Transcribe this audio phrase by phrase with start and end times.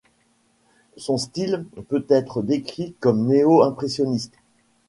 [0.97, 4.33] Son style peut être décrit comme néo-impressionniste.